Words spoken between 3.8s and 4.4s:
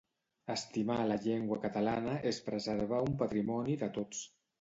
de tots.